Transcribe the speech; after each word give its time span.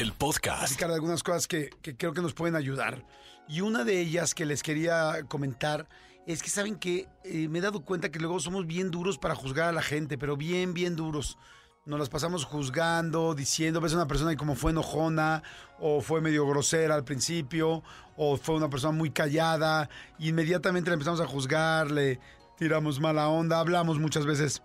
el 0.00 0.12
podcast. 0.12 0.80
algunas 0.82 1.24
cosas 1.24 1.48
que, 1.48 1.70
creo 1.98 2.12
que 2.12 2.22
nos 2.22 2.32
pueden 2.32 2.54
ayudar. 2.54 3.04
Y 3.48 3.62
una 3.62 3.82
de 3.84 4.00
ellas 4.00 4.34
que 4.34 4.46
les 4.46 4.62
quería 4.62 5.24
comentar 5.26 5.88
es 6.26 6.42
que 6.42 6.50
saben 6.50 6.76
que 6.76 7.08
eh, 7.24 7.48
me 7.48 7.58
he 7.58 7.62
dado 7.62 7.80
cuenta 7.84 8.10
que 8.10 8.20
luego 8.20 8.38
somos 8.38 8.66
bien 8.66 8.90
duros 8.90 9.18
para 9.18 9.34
juzgar 9.34 9.68
a 9.68 9.72
la 9.72 9.82
gente, 9.82 10.16
pero 10.16 10.36
bien, 10.36 10.72
bien 10.72 10.94
duros. 10.94 11.36
Nos 11.84 11.98
las 11.98 12.10
pasamos 12.10 12.44
juzgando, 12.44 13.34
diciendo, 13.34 13.80
ves 13.80 13.92
a 13.94 13.96
una 13.96 14.06
persona 14.06 14.32
y 14.32 14.36
como 14.36 14.54
fue 14.54 14.70
enojona, 14.70 15.42
o 15.80 16.00
fue 16.00 16.20
medio 16.20 16.46
grosera 16.46 16.94
al 16.94 17.04
principio, 17.04 17.82
o 18.16 18.36
fue 18.36 18.56
una 18.56 18.68
persona 18.68 18.92
muy 18.92 19.10
callada, 19.10 19.88
inmediatamente 20.18 20.90
le 20.90 20.94
empezamos 20.94 21.20
a 21.20 21.26
juzgar, 21.26 21.90
le 21.90 22.20
tiramos 22.56 23.00
mala 23.00 23.28
onda, 23.28 23.58
hablamos 23.58 23.98
muchas 23.98 24.26
veces 24.26 24.62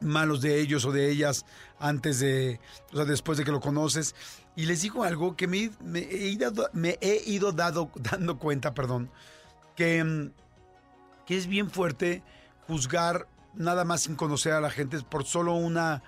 malos 0.00 0.40
de 0.40 0.60
ellos 0.60 0.84
o 0.84 0.92
de 0.92 1.10
ellas 1.10 1.44
antes 1.78 2.20
de, 2.20 2.60
o 2.92 2.96
sea, 2.96 3.04
después 3.04 3.38
de 3.38 3.44
que 3.44 3.52
lo 3.52 3.60
conoces. 3.60 4.14
Y 4.54 4.66
les 4.66 4.82
digo 4.82 5.04
algo 5.04 5.36
que 5.36 5.46
me, 5.46 5.70
he 5.94 6.28
ido, 6.28 6.52
me 6.72 6.98
he 7.00 7.22
ido 7.26 7.52
dado, 7.52 7.90
dando 7.96 8.38
cuenta, 8.38 8.74
perdón, 8.74 9.10
que, 9.74 10.02
mm, 10.02 10.30
que 11.26 11.36
es 11.36 11.46
bien 11.46 11.70
fuerte 11.70 12.22
juzgar 12.66 13.28
nada 13.54 13.84
más 13.84 14.02
sin 14.02 14.16
conocer 14.16 14.52
a 14.52 14.60
la 14.60 14.70
gente 14.70 15.00
por 15.00 15.24
solo 15.24 15.54
una, 15.54 16.02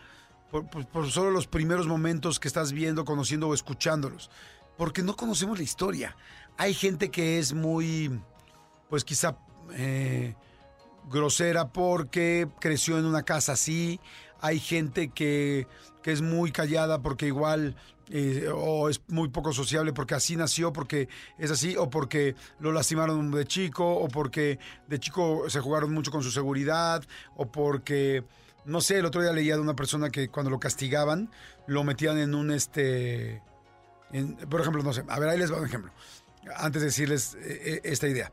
por 0.51 1.11
solo 1.11 1.31
los 1.31 1.47
primeros 1.47 1.87
momentos 1.87 2.41
que 2.41 2.49
estás 2.49 2.73
viendo, 2.73 3.05
conociendo 3.05 3.49
o 3.49 3.55
escuchándolos. 3.55 4.31
Porque 4.77 5.03
no 5.03 5.17
conocemos 5.17 5.59
la 5.59 5.65
historia. 5.65 6.17
Hay 6.57 6.73
gente 6.73 7.11
que 7.11 7.39
es 7.39 7.53
muy, 7.53 8.21
pues 8.89 9.05
quizá... 9.05 9.37
eh, 9.73 10.35
grosera 11.11 11.69
porque 11.73 12.49
creció 12.61 12.99
en 12.99 13.05
una 13.05 13.23
casa 13.23 13.53
así. 13.53 14.01
Hay 14.41 14.61
gente 14.61 15.09
que, 15.09 15.67
que 16.03 16.13
es 16.13 16.23
muy 16.23 16.53
callada 16.53 17.03
porque 17.03 17.27
igual 17.27 17.75
eh, 18.11 18.49
o 18.55 18.89
es 18.89 19.03
muy 19.09 19.29
poco 19.29 19.53
sociable 19.53 19.93
porque 19.93 20.15
así 20.15 20.35
nació, 20.37 20.73
porque 20.73 21.09
es 21.37 21.51
así, 21.51 21.77
o 21.77 21.91
porque 21.91 22.35
lo 22.59 22.73
lastimaron 22.73 23.31
de 23.31 23.45
chico, 23.45 23.87
o 23.87 24.09
porque 24.09 24.59
de 24.87 24.99
chico 24.99 25.49
se 25.51 25.61
jugaron 25.61 25.93
mucho 25.93 26.11
con 26.11 26.23
su 26.23 26.31
seguridad, 26.31 27.05
o 27.37 27.47
porque, 27.47 28.25
no 28.65 28.81
sé, 28.81 28.99
el 28.99 29.07
otro 29.07 29.21
día 29.21 29.33
leía 29.33 29.57
de 29.57 29.61
una 29.61 29.77
persona 29.77 30.09
que 30.09 30.29
cuando 30.29 30.51
lo 30.51 30.59
castigaban, 30.59 31.31
lo 31.67 31.85
metían 31.85 32.19
en 32.19 32.35
un 32.35 32.51
este... 32.51 33.43
por 34.49 34.61
ejemplo, 34.63 34.83
no 34.83 34.93
sé, 34.95 35.05
a 35.07 35.19
ver, 35.19 35.29
ahí 35.29 35.39
les 35.39 35.53
va 35.53 35.59
un 35.59 35.67
ejemplo, 35.67 35.93
antes 36.57 36.81
de 36.81 36.87
decirles 36.87 37.35
eh, 37.35 37.61
eh, 37.65 37.81
esta 37.85 38.09
idea. 38.09 38.33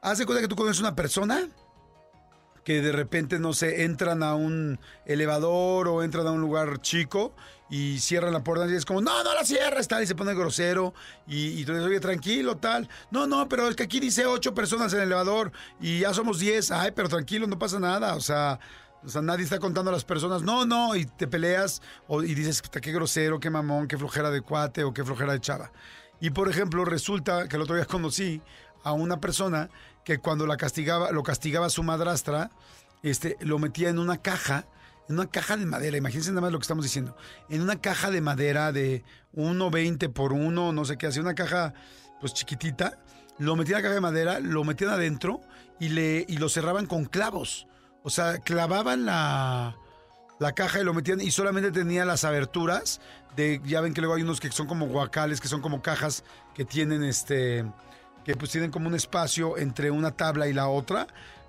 Haz 0.00 0.18
de 0.18 0.24
cuenta 0.24 0.40
que 0.40 0.48
tú 0.48 0.56
conoces 0.56 0.80
una 0.80 0.94
persona 0.94 1.46
que 2.68 2.82
de 2.82 2.92
repente, 2.92 3.38
no 3.38 3.54
sé, 3.54 3.84
entran 3.84 4.22
a 4.22 4.34
un 4.34 4.78
elevador 5.06 5.88
o 5.88 6.02
entran 6.02 6.26
a 6.26 6.32
un 6.32 6.42
lugar 6.42 6.82
chico 6.82 7.34
y 7.70 7.98
cierran 7.98 8.34
la 8.34 8.44
puerta 8.44 8.70
y 8.70 8.74
es 8.74 8.84
como, 8.84 9.00
no, 9.00 9.24
no 9.24 9.34
la 9.34 9.42
cierres, 9.42 9.88
tal, 9.88 10.02
y 10.02 10.06
se 10.06 10.14
pone 10.14 10.34
grosero 10.34 10.92
y, 11.26 11.58
y 11.58 11.64
tú 11.64 11.72
dices, 11.72 11.86
oye, 11.86 11.98
tranquilo, 11.98 12.58
tal. 12.58 12.86
No, 13.10 13.26
no, 13.26 13.48
pero 13.48 13.68
es 13.68 13.74
que 13.74 13.84
aquí 13.84 14.00
dice 14.00 14.26
ocho 14.26 14.52
personas 14.52 14.92
en 14.92 14.98
el 14.98 15.06
elevador 15.06 15.50
y 15.80 16.00
ya 16.00 16.12
somos 16.12 16.40
diez. 16.40 16.70
Ay, 16.70 16.90
pero 16.94 17.08
tranquilo, 17.08 17.46
no 17.46 17.58
pasa 17.58 17.80
nada, 17.80 18.14
o 18.14 18.20
sea... 18.20 18.60
O 19.02 19.08
sea, 19.08 19.22
nadie 19.22 19.44
está 19.44 19.60
contando 19.60 19.90
a 19.90 19.94
las 19.94 20.04
personas, 20.04 20.42
no, 20.42 20.66
no, 20.66 20.96
y 20.96 21.04
te 21.06 21.28
peleas 21.28 21.80
o, 22.08 22.20
y 22.24 22.34
dices, 22.34 22.60
"Puta, 22.60 22.80
qué 22.80 22.90
grosero, 22.90 23.38
qué 23.38 23.48
mamón, 23.48 23.86
qué 23.86 23.96
flojera 23.96 24.28
de 24.28 24.40
cuate 24.40 24.82
o 24.82 24.92
qué 24.92 25.04
flojera 25.04 25.34
de 25.34 25.40
chava. 25.40 25.70
Y 26.20 26.30
por 26.30 26.48
ejemplo, 26.48 26.84
resulta 26.84 27.48
que 27.48 27.54
el 27.56 27.62
otro 27.62 27.76
día 27.76 27.84
conocí 27.84 28.42
a 28.84 28.92
una 28.92 29.20
persona 29.20 29.70
que 30.04 30.18
cuando 30.18 30.46
la 30.46 30.56
castigaba, 30.56 31.10
lo 31.12 31.22
castigaba 31.22 31.68
su 31.70 31.82
madrastra, 31.82 32.50
este, 33.02 33.36
lo 33.40 33.58
metía 33.58 33.88
en 33.88 33.98
una 33.98 34.18
caja, 34.18 34.66
en 35.08 35.16
una 35.16 35.28
caja 35.28 35.56
de 35.56 35.66
madera, 35.66 35.96
imagínense 35.96 36.30
nada 36.30 36.42
más 36.42 36.52
lo 36.52 36.58
que 36.58 36.64
estamos 36.64 36.84
diciendo, 36.84 37.16
en 37.48 37.62
una 37.62 37.80
caja 37.80 38.10
de 38.10 38.20
madera 38.20 38.72
de 38.72 39.04
1,20 39.34 40.12
por 40.12 40.32
1, 40.32 40.72
no 40.72 40.84
sé 40.84 40.96
qué, 40.96 41.06
hacía 41.06 41.22
una 41.22 41.34
caja 41.34 41.74
pues 42.20 42.34
chiquitita, 42.34 42.98
lo 43.38 43.54
metían 43.56 43.76
en 43.76 43.82
la 43.82 43.88
caja 43.88 43.94
de 43.94 44.00
madera, 44.00 44.40
lo 44.40 44.64
metían 44.64 44.90
adentro 44.90 45.40
y, 45.78 45.90
le, 45.90 46.24
y 46.28 46.38
lo 46.38 46.48
cerraban 46.48 46.86
con 46.86 47.04
clavos. 47.04 47.66
O 48.02 48.10
sea, 48.10 48.38
clavaban 48.38 49.06
la, 49.06 49.76
la 50.38 50.52
caja 50.52 50.80
y 50.80 50.84
lo 50.84 50.94
metían 50.94 51.20
y 51.20 51.30
solamente 51.30 51.70
tenía 51.70 52.04
las 52.04 52.24
aberturas 52.24 53.00
de, 53.36 53.60
ya 53.64 53.80
ven 53.80 53.94
que 53.94 54.00
luego 54.00 54.14
hay 54.14 54.22
unos 54.22 54.40
que 54.40 54.50
son 54.50 54.66
como 54.66 54.86
guacales, 54.86 55.40
que 55.40 55.48
son 55.48 55.60
como 55.60 55.82
cajas 55.82 56.24
que 56.54 56.64
tienen 56.64 57.04
este, 57.04 57.64
que 58.28 58.36
pues 58.36 58.50
tienen 58.50 58.70
como 58.70 58.88
un 58.88 58.94
espacio 58.94 59.56
entre 59.56 59.90
una 59.90 60.10
tabla 60.10 60.48
y 60.48 60.52
la 60.52 60.68
otra, 60.68 61.06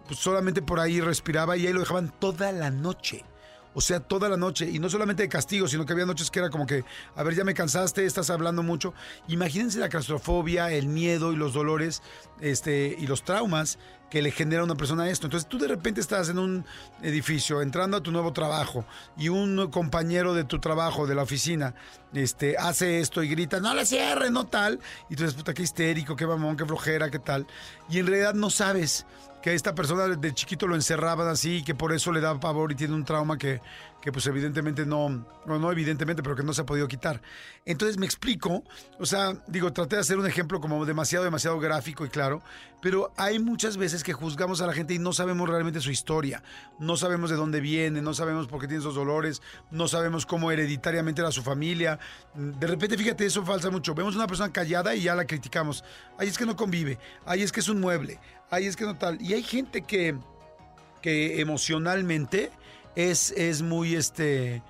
pues 0.07 0.17
solamente 0.17 0.62
por 0.62 0.79
ahí 0.79 1.01
respiraba 1.01 1.57
y 1.57 1.67
ahí 1.67 1.73
lo 1.73 1.81
dejaban 1.81 2.09
toda 2.19 2.53
la 2.53 2.69
noche. 2.72 3.25
O 3.74 3.81
sea, 3.81 4.00
toda 4.00 4.30
la 4.30 4.38
noche. 4.38 4.69
Y 4.69 4.80
no 4.80 4.90
solamente 4.90 5.24
de 5.24 5.30
castigo, 5.30 5.68
sino 5.68 5.85
que 5.85 5.94
había 5.94 6.06
noches 6.06 6.31
que 6.31 6.40
era 6.40 6.50
como 6.50 6.66
que, 6.66 6.84
a 7.16 7.24
ver, 7.24 7.35
ya 7.35 7.44
me 7.44 7.53
cansaste, 7.53 8.06
estás 8.06 8.30
hablando 8.30 8.63
mucho. 8.63 8.94
Imagínense 9.28 9.80
la 9.80 9.90
claustrofobia, 9.90 10.72
el 10.72 10.88
miedo 10.88 11.31
y 11.31 11.35
los 11.35 11.53
dolores 11.53 12.02
este, 12.41 12.96
y 12.97 13.08
los 13.08 13.24
traumas 13.24 13.78
que 14.09 14.22
le 14.22 14.31
genera 14.31 14.63
una 14.63 14.75
persona 14.75 15.09
esto. 15.09 15.28
Entonces 15.28 15.47
tú 15.47 15.58
de 15.58 15.68
repente 15.68 16.02
estás 16.02 16.29
en 16.29 16.40
un 16.40 16.66
edificio, 17.02 17.62
entrando 17.62 17.97
a 17.97 18.02
tu 18.02 18.12
nuevo 18.12 18.34
trabajo, 18.34 18.85
y 19.18 19.29
un 19.29 19.69
compañero 19.69 20.34
de 20.34 20.44
tu 20.44 20.59
trabajo, 20.59 21.08
de 21.08 21.16
la 21.16 21.24
oficina, 21.24 21.75
este, 22.13 22.58
hace 22.58 23.00
esto 23.00 23.22
y 23.24 23.29
grita, 23.29 23.59
no 23.59 23.74
la 23.74 23.85
cierre, 23.85 24.31
no 24.31 24.47
tal. 24.47 24.79
Y 25.09 25.16
tú 25.16 25.24
dices, 25.24 25.35
puta, 25.35 25.53
qué 25.53 25.63
histérico, 25.63 26.16
qué 26.16 26.25
mamón, 26.25 26.58
qué 26.58 26.66
flojera, 26.66 27.09
qué 27.09 27.19
tal. 27.19 27.46
Y 27.90 28.00
en 28.00 28.08
realidad 28.08 28.34
no 28.34 28.50
sabes 28.50 29.06
que 29.41 29.53
esta 29.53 29.73
persona 29.73 30.07
de 30.07 30.33
chiquito 30.33 30.67
lo 30.67 30.75
encerraban 30.75 31.27
así 31.27 31.57
y 31.57 31.63
que 31.63 31.75
por 31.75 31.94
eso 31.94 32.11
le 32.11 32.19
da 32.19 32.39
pavor 32.39 32.72
y 32.72 32.75
tiene 32.75 32.94
un 32.94 33.05
trauma 33.05 33.38
que, 33.38 33.61
que 34.01 34.11
pues 34.11 34.25
evidentemente 34.27 34.85
no, 34.85 35.25
no, 35.45 35.72
evidentemente, 35.72 36.23
pero 36.23 36.35
que 36.35 36.44
no 36.44 36.53
se 36.53 36.61
ha 36.61 36.66
podido 36.66 36.88
quitar. 36.88 37.22
Entonces 37.66 37.97
me 37.97 38.05
explico, 38.05 38.63
o 38.97 39.05
sea, 39.05 39.33
digo, 39.47 39.72
traté 39.73 39.95
de 39.95 40.01
hacer 40.01 40.17
un 40.17 40.25
ejemplo 40.25 40.59
como 40.59 40.85
demasiado, 40.85 41.25
demasiado 41.25 41.59
gráfico 41.59 42.05
y 42.05 42.09
claro, 42.09 42.41
pero 42.81 43.11
hay 43.17 43.39
muchas 43.39 43.78
veces 43.78 44.03
que 44.03 44.13
juzgamos 44.13 44.61
a 44.61 44.67
la 44.67 44.73
gente 44.73 44.94
y 44.94 44.99
no 44.99 45.11
sabemos 45.11 45.49
realmente 45.49 45.81
su 45.81 45.91
historia, 45.91 46.44
no 46.79 46.95
sabemos 46.97 47.29
de 47.29 47.35
dónde 47.35 47.59
viene, 47.59 48.01
no 48.01 48.13
sabemos 48.13 48.47
por 48.47 48.61
qué 48.61 48.67
tiene 48.67 48.81
esos 48.81 48.95
dolores, 48.95 49.41
no 49.72 49.88
sabemos 49.88 50.25
cómo 50.25 50.51
hereditariamente 50.51 51.22
era 51.22 51.31
su 51.31 51.44
familia. 51.44 51.99
De 52.33 52.67
repente, 52.67 52.97
fíjate, 52.97 53.25
eso 53.25 53.44
falsa 53.45 53.69
mucho. 53.69 53.94
Vemos 53.94 54.16
una 54.16 54.28
persona 54.28 54.51
callada 54.51 54.95
y 54.95 55.03
ya 55.03 55.16
la 55.16 55.25
criticamos. 55.25 55.83
Ay, 56.17 56.29
es 56.29 56.38
que 56.38 56.45
no 56.45 56.55
convive, 56.55 56.99
ay, 57.25 57.41
es 57.41 57.51
que 57.51 57.59
es 57.59 57.67
un 57.67 57.81
mueble, 57.81 58.19
ay, 58.49 58.65
es 58.65 58.75
que 58.75 58.85
no 58.85 58.97
tal. 58.97 59.21
Y 59.21 59.33
hay 59.33 59.43
gente 59.43 59.81
que, 59.81 60.15
que 61.01 61.41
emocionalmente 61.41 62.51
es, 62.95 63.31
es 63.31 63.61
muy 63.61 63.95
este 63.95 64.61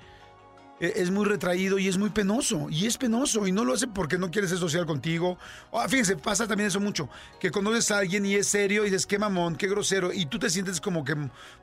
e- 0.79 0.93
es 0.95 1.11
muy 1.11 1.25
retraído 1.25 1.77
y 1.77 1.87
es 1.87 1.97
muy 1.97 2.09
penoso. 2.09 2.67
Y 2.69 2.85
es 2.85 2.97
penoso. 2.97 3.47
Y 3.47 3.51
no 3.51 3.65
lo 3.65 3.73
hace 3.73 3.87
porque 3.87 4.17
no 4.17 4.31
quiere 4.31 4.47
ser 4.47 4.57
social 4.57 4.85
contigo. 4.85 5.37
Ah, 5.71 5.87
fíjense, 5.87 6.15
pasa 6.15 6.47
también 6.47 6.67
eso 6.67 6.79
mucho. 6.79 7.09
Que 7.39 7.51
conoces 7.51 7.91
a 7.91 7.99
alguien 7.99 8.25
y 8.25 8.35
es 8.35 8.47
serio 8.47 8.83
y 8.83 8.85
dices, 8.85 9.05
qué 9.05 9.19
mamón, 9.19 9.55
qué 9.55 9.67
grosero. 9.67 10.13
Y 10.13 10.25
tú 10.25 10.39
te 10.39 10.49
sientes 10.49 10.79
como 10.81 11.03
que 11.03 11.15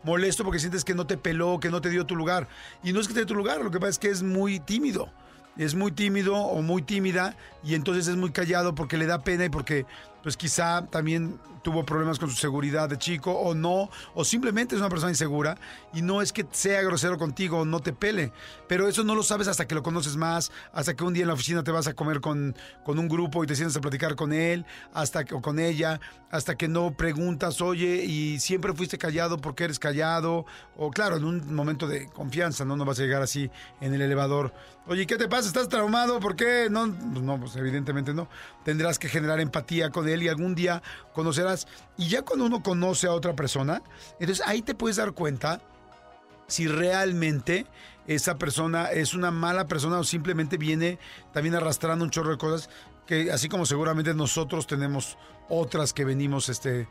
molesto 0.03 0.45
porque 0.45 0.59
sientes 0.59 0.85
que 0.85 0.95
no 0.95 1.07
te 1.07 1.17
peló, 1.17 1.59
que 1.61 1.71
no 1.71 1.81
te 1.81 1.91
dio 1.91 2.05
tu 2.07 2.17
lugar. 2.17 2.49
Y 2.83 2.93
no 2.93 3.01
es 3.01 3.09
que 3.09 3.15
te 3.15 3.21
dé 3.21 3.27
tu 3.27 3.35
lugar, 3.35 3.63
lo 3.63 3.71
que 3.71 3.79
pasa 3.79 3.91
es 3.91 3.99
que 3.99 4.11
es 4.11 4.23
muy 4.23 4.61
tímido. 4.61 5.11
Es 5.57 5.75
muy 5.75 5.91
tímido 5.91 6.37
o 6.37 6.61
muy 6.61 6.83
tímida 6.83 7.35
y 7.67 7.75
entonces 7.75 8.07
es 8.07 8.17
muy 8.17 8.31
callado 8.31 8.75
porque 8.75 8.97
le 8.97 9.07
da 9.07 9.23
pena 9.23 9.45
y 9.45 9.49
porque 9.49 9.87
pues 10.23 10.37
quizá 10.37 10.87
también 10.87 11.39
tuvo 11.63 11.85
problemas 11.85 12.19
con 12.21 12.31
su 12.31 12.37
seguridad 12.37 12.89
de 12.89 12.97
chico 12.97 13.33
o 13.33 13.55
no, 13.55 13.91
o 14.15 14.25
simplemente 14.25 14.77
es 14.77 14.81
una 14.81 14.89
persona 14.89 15.11
insegura 15.11 15.57
y 15.93 16.03
no 16.03 16.23
es 16.23 16.33
que 16.33 16.47
sea 16.53 16.81
grosero 16.83 17.19
contigo 17.19 17.59
o 17.59 17.65
no 17.65 17.81
te 17.81 17.93
pele, 17.93 18.33
pero 18.69 18.87
eso 18.87 19.03
no 19.03 19.17
lo 19.17 19.25
sabes 19.25 19.49
hasta 19.49 19.67
que 19.67 19.75
lo 19.75 19.83
conoces 19.83 20.17
más, 20.17 20.53
hasta 20.73 20.95
que 20.95 21.03
un 21.03 21.13
día 21.13 21.23
en 21.23 21.29
la 21.29 21.35
oficina 21.35 21.65
te 21.65 21.73
vas 21.73 21.89
a 21.89 21.95
comer 21.95 22.21
con, 22.21 22.55
con 22.85 23.01
un 23.01 23.09
grupo 23.09 23.43
y 23.43 23.49
te 23.49 23.57
sientes 23.57 23.77
a 23.77 23.81
platicar 23.81 24.15
con 24.15 24.33
él, 24.33 24.65
hasta 24.95 25.25
que, 25.25 25.35
o 25.35 25.41
con 25.41 25.59
ella, 25.59 26.01
hasta 26.31 26.57
que 26.57 26.69
no 26.69 26.93
preguntas, 26.97 27.61
oye, 27.61 28.05
y 28.05 28.39
siempre 28.39 28.73
fuiste 28.73 28.99
callado 28.99 29.39
porque 29.39 29.65
eres 29.65 29.81
callado, 29.81 30.47
o 30.77 30.91
claro, 30.91 31.17
en 31.17 31.25
un 31.25 31.55
momento 31.55 31.89
de 31.89 32.09
confianza, 32.09 32.65
¿no? 32.65 32.77
No 32.77 32.85
vas 32.85 33.01
a 33.01 33.03
llegar 33.03 33.23
así 33.23 33.51
en 33.81 33.93
el 33.93 34.03
elevador, 34.03 34.53
oye, 34.87 35.07
¿qué 35.07 35.17
te 35.17 35.29
pasa? 35.29 35.49
¿Estás 35.49 35.69
traumado? 35.69 36.21
¿Por 36.21 36.37
qué? 36.37 36.69
No, 36.71 36.93
pues 37.13 37.23
no, 37.23 37.41
pues 37.41 37.56
evidentemente 37.57 38.15
no. 38.15 38.29
Tendrás 38.65 38.99
que 38.99 39.09
generar 39.09 39.41
empatía 39.41 39.91
con 39.91 40.09
él 40.09 40.23
y 40.23 40.29
algún 40.29 40.55
día 40.55 40.83
conocerás. 41.13 41.67
Y 41.97 42.09
ya 42.09 42.23
cuando 42.23 42.47
uno 42.47 42.63
conoce 42.63 43.07
a 43.07 43.13
otra 43.13 43.35
persona, 43.35 43.83
entonces 44.21 44.47
ahí 44.47 44.63
te 44.63 44.75
puedes 44.75 44.97
dar 44.97 45.13
cuenta 45.13 45.61
si 46.47 46.69
realmente 46.69 47.67
esa 48.07 48.39
persona 48.39 48.93
es 48.93 49.15
una 49.15 49.31
mala 49.31 49.67
persona 49.67 49.99
o 49.99 50.05
simplemente 50.05 50.57
viene 50.57 50.99
también 51.33 51.55
arrastrando 51.55 52.05
un 52.05 52.11
chorro 52.11 52.31
de 52.31 52.39
cosas. 52.39 52.71
que 53.07 53.31
así 53.31 53.49
como 53.49 53.67
seguramente 53.67 54.15
nosotros 54.15 54.67
tenemos 54.67 55.17
otras 55.49 55.93
que 55.93 56.05
venimos 56.05 56.49
este, 56.49 56.89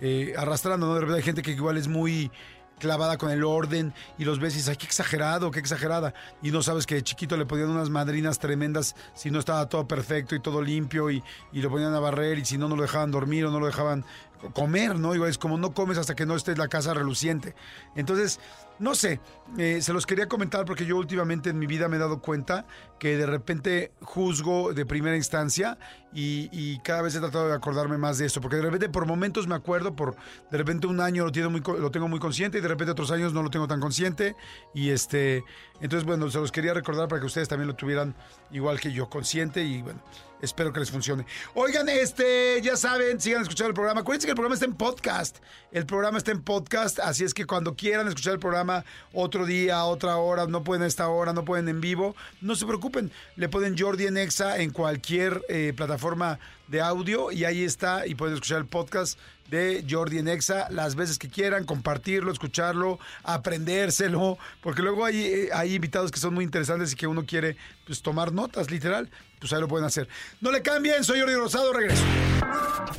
eh, 0.00 0.34
arrastrando, 0.36 0.86
¿no? 0.86 0.94
De 0.94 1.00
repente 1.00 1.18
hay 1.18 1.24
gente 1.24 1.42
que 1.42 1.52
igual 1.52 1.76
es 1.76 1.88
muy 1.88 2.30
clavada 2.78 3.16
con 3.16 3.30
el 3.30 3.44
orden 3.44 3.94
y 4.18 4.24
los 4.24 4.38
ves 4.38 4.54
y 4.54 4.56
dices, 4.58 4.70
ay, 4.70 4.76
qué 4.76 4.86
exagerado, 4.86 5.50
qué 5.50 5.60
exagerada. 5.60 6.14
Y 6.42 6.50
no 6.50 6.62
sabes 6.62 6.86
que 6.86 6.96
de 6.96 7.02
chiquito 7.02 7.36
le 7.36 7.46
ponían 7.46 7.70
unas 7.70 7.90
madrinas 7.90 8.38
tremendas 8.38 8.94
si 9.14 9.30
no 9.30 9.38
estaba 9.38 9.68
todo 9.68 9.86
perfecto 9.86 10.34
y 10.34 10.40
todo 10.40 10.62
limpio 10.62 11.10
y, 11.10 11.22
y 11.52 11.60
lo 11.62 11.70
ponían 11.70 11.94
a 11.94 12.00
barrer 12.00 12.38
y 12.38 12.44
si 12.44 12.58
no, 12.58 12.68
no 12.68 12.76
lo 12.76 12.82
dejaban 12.82 13.10
dormir 13.10 13.46
o 13.46 13.50
no 13.50 13.60
lo 13.60 13.66
dejaban 13.66 14.04
comer, 14.52 14.98
¿no? 14.98 15.14
Igual 15.14 15.30
es 15.30 15.38
como 15.38 15.58
no 15.58 15.72
comes 15.72 15.98
hasta 15.98 16.14
que 16.14 16.26
no 16.26 16.36
esté 16.36 16.56
la 16.56 16.68
casa 16.68 16.94
reluciente. 16.94 17.54
Entonces, 17.94 18.40
no 18.78 18.94
sé, 18.94 19.20
eh, 19.58 19.80
se 19.80 19.92
los 19.92 20.06
quería 20.06 20.28
comentar 20.28 20.64
porque 20.64 20.84
yo 20.84 20.96
últimamente 20.96 21.50
en 21.50 21.58
mi 21.58 21.66
vida 21.66 21.88
me 21.88 21.96
he 21.96 21.98
dado 21.98 22.20
cuenta 22.20 22.66
que 22.98 23.16
de 23.16 23.26
repente 23.26 23.92
juzgo 24.00 24.72
de 24.72 24.84
primera 24.84 25.16
instancia 25.16 25.78
y, 26.12 26.48
y 26.52 26.78
cada 26.80 27.02
vez 27.02 27.14
he 27.14 27.20
tratado 27.20 27.48
de 27.48 27.54
acordarme 27.54 27.98
más 27.98 28.18
de 28.18 28.26
esto, 28.26 28.40
porque 28.40 28.56
de 28.56 28.62
repente 28.62 28.88
por 28.88 29.06
momentos 29.06 29.46
me 29.46 29.54
acuerdo, 29.54 29.94
por 29.94 30.16
de 30.50 30.58
repente 30.58 30.86
un 30.86 31.00
año 31.00 31.24
lo, 31.24 31.32
tengo 31.32 31.50
muy, 31.50 31.60
lo 31.60 31.90
tengo 31.90 32.08
muy 32.08 32.18
consciente 32.18 32.58
y 32.58 32.60
de 32.60 32.68
repente 32.68 32.92
otros 32.92 33.10
años 33.10 33.32
no 33.32 33.42
lo 33.42 33.50
tengo 33.50 33.66
tan 33.68 33.80
consciente 33.80 34.36
y 34.74 34.90
este, 34.90 35.44
entonces 35.80 36.04
bueno, 36.04 36.30
se 36.30 36.38
los 36.38 36.52
quería 36.52 36.74
recordar 36.74 37.08
para 37.08 37.20
que 37.20 37.26
ustedes 37.26 37.48
también 37.48 37.68
lo 37.68 37.76
tuvieran 37.76 38.14
igual 38.50 38.80
que 38.80 38.92
yo, 38.92 39.08
consciente 39.08 39.64
y 39.64 39.82
bueno, 39.82 40.00
espero 40.42 40.72
que 40.72 40.80
les 40.80 40.90
funcione. 40.90 41.26
Oigan, 41.54 41.88
este, 41.88 42.60
ya 42.62 42.76
saben, 42.76 43.20
sigan 43.20 43.42
escuchando 43.42 43.68
el 43.68 43.74
programa. 43.74 44.00
Acuérdense 44.00 44.26
que 44.26 44.32
el 44.32 44.36
programa 44.36 44.54
está 44.54 44.66
en 44.66 44.74
podcast. 44.74 45.38
El 45.72 45.86
programa 45.86 46.18
está 46.18 46.32
en 46.32 46.42
podcast, 46.42 46.98
así 47.00 47.24
es 47.24 47.34
que 47.34 47.46
cuando 47.46 47.74
quieran 47.74 48.08
escuchar 48.08 48.34
el 48.34 48.38
programa 48.38 48.84
otro 49.12 49.46
día, 49.46 49.84
otra 49.84 50.16
hora, 50.16 50.46
no 50.46 50.64
pueden 50.64 50.82
a 50.82 50.86
esta 50.86 51.08
hora, 51.08 51.32
no 51.32 51.44
pueden 51.44 51.68
en 51.68 51.80
vivo, 51.80 52.14
no 52.40 52.56
se 52.56 52.66
preocupen. 52.66 53.10
Le 53.36 53.48
ponen 53.48 53.76
Jordi 53.78 54.06
en 54.06 54.16
Exa 54.16 54.58
en 54.58 54.70
cualquier 54.70 55.42
eh, 55.48 55.72
plataforma 55.76 56.38
de 56.68 56.80
audio 56.80 57.30
y 57.30 57.44
ahí 57.44 57.62
está 57.62 58.06
y 58.06 58.14
pueden 58.14 58.34
escuchar 58.34 58.58
el 58.58 58.66
podcast 58.66 59.18
de 59.50 59.84
Jordi 59.88 60.18
en 60.18 60.28
Exa 60.28 60.68
las 60.70 60.96
veces 60.96 61.18
que 61.18 61.28
quieran, 61.28 61.64
compartirlo, 61.64 62.32
escucharlo, 62.32 62.98
aprendérselo, 63.22 64.38
porque 64.62 64.82
luego 64.82 65.04
hay, 65.04 65.22
eh, 65.22 65.48
hay 65.52 65.74
invitados 65.74 66.10
que 66.10 66.18
son 66.18 66.34
muy 66.34 66.44
interesantes 66.44 66.92
y 66.92 66.96
que 66.96 67.06
uno 67.06 67.24
quiere 67.24 67.56
pues, 67.86 68.02
tomar 68.02 68.32
notas, 68.32 68.70
literal, 68.70 69.10
pues 69.38 69.52
ahí 69.52 69.60
lo 69.60 69.68
pueden 69.68 69.86
hacer. 69.86 70.08
No 70.40 70.50
le 70.50 70.62
cambien, 70.62 71.04
soy 71.04 71.20
Jordi 71.20 71.34
Rosado, 71.34 71.72
regreso. 71.72 72.02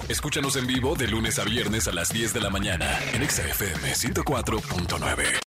Escúchanos 0.10 0.56
en 0.56 0.68
vivo 0.68 0.96
de 0.96 1.08
lunes 1.08 1.40
a 1.40 1.44
viernes 1.44 1.88
a 1.88 1.92
las 1.92 2.10
10 2.10 2.34
de 2.34 2.42
la 2.42 2.50
mañana 2.50 3.00
en 3.14 3.24
Exa 3.24 3.48
FM 3.48 3.94
104.9. 3.94 5.47